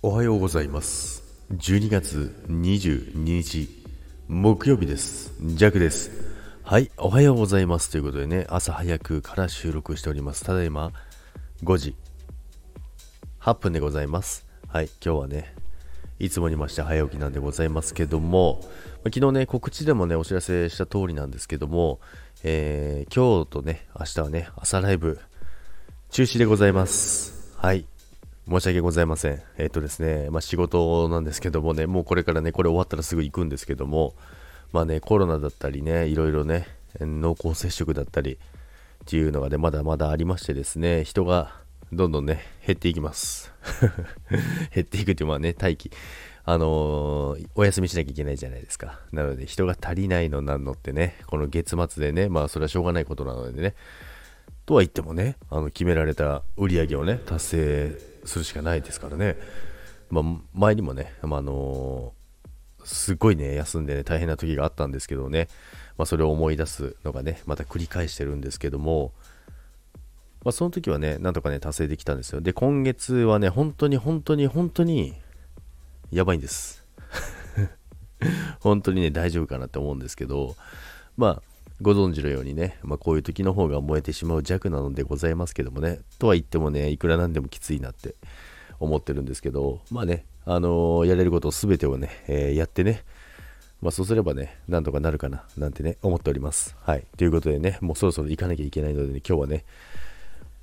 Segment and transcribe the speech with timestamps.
[0.00, 1.24] おはようございます。
[1.50, 3.68] 12月22日
[4.28, 5.32] 木曜日です。
[5.40, 6.12] ジャクです。
[6.62, 7.90] はいおはようございます。
[7.90, 10.44] ということでね朝早くから収録しております。
[10.44, 10.92] ただいま
[11.64, 11.96] 5時。
[13.40, 14.46] 8分でございます。
[14.68, 15.52] はい今日はね
[16.20, 18.60] いつもにまして早起きなんでございますけども、
[19.02, 21.98] 昨日ね、告知でもね、お知らせした通りなんですけども、
[22.44, 25.18] えー、今日とね、明日はね、朝ライブ、
[26.10, 27.52] 中止でございます。
[27.56, 27.84] はい。
[28.50, 29.42] 申し訳ございません。
[29.58, 34.14] えっ、とですね、まあ、仕事なんですけどもね、もうこれからね、これ終わったらすぐ行くんですけども、
[34.72, 36.66] まあね、コロナだったりね、いろいろね、
[36.98, 38.38] 濃厚接触だったりっ
[39.04, 41.56] ていうのがね、まだまだありましてですね、人が
[41.92, 43.52] どんどんね、減っていきます。
[44.74, 45.90] 減っていくっていうのはね、待機。
[46.44, 49.00] あのー、お休みしなきゃいけないじゃないですか。
[49.12, 53.74] なので、人が足りないのなんのってね、この月末でね、まあ、それはしょうがないことなのでね、
[54.64, 57.98] とは言ってもね、あの決められた売り上げをね、達成
[58.28, 59.36] するしかないですからね。
[60.10, 65.48] まあ、前にもね、まあ、のー、すごいね、休んでね、大変な時があったんですけどね、
[65.98, 69.12] まあ、それを思い出すのがね、また繰り返してるんですけども、
[70.44, 72.40] まあ、その時はね、なんとかね、達成できたんですよ。
[72.40, 75.14] で、今月はね、本当に本当に本当に、
[76.10, 76.86] やばいんです。
[78.60, 80.56] 本当にね、大丈夫かなって思うんですけど、
[81.16, 81.42] まあ、
[81.80, 88.14] ご存知のようにね、まあ、こういう時の方が燃えてしまう弱なのでございますけどもね、とは言ってもね、いくらなんでもきついなって
[88.80, 93.04] 思ってるんですけど、まあね、あのー、やれること全てをね、えー、やってね、
[93.80, 96.76] まあそうすればね、なんとかなるかな、なんてね、思っております。
[96.80, 97.04] はい。
[97.16, 99.64] ということでね、もうそろそろ行かなきゃいけないので、ね、今日はね、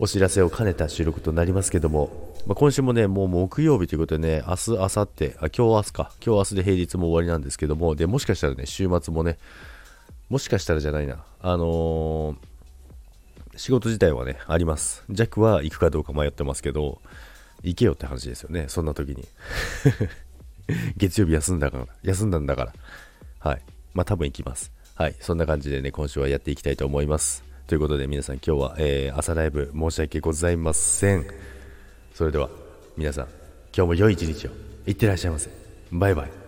[0.00, 9.38] お知らせを兼ねた収録となりますけども、まあ、今週もね、もう木曜日ということでね、明日、明後日、あ、今日、明日か、今日、明日で平日も終わりなんですけども、で、もしかしたらね、週末もね、
[10.28, 15.04] もしかしたらじゃないな、あのー、仕事自体はね、あります。
[15.10, 17.00] ジャックは行くかどうか迷ってますけど、
[17.62, 19.26] 行けよって話ですよね、そんな時に。
[20.96, 22.72] 月曜日休んだから、休んだんだから。
[23.38, 23.62] はい。
[23.92, 24.72] まあ多分行きます。
[24.94, 25.14] はい。
[25.20, 27.54] そんな感じでね、今週はやっていきたいと思います。
[27.66, 31.26] ということで皆さん今日は、えー、朝ライブ申し訳ございません
[32.12, 32.50] それでは
[32.96, 33.24] 皆さん
[33.74, 34.50] 今日も良い一日を
[34.86, 35.50] いってらっしゃいませ
[35.90, 36.43] バイバイ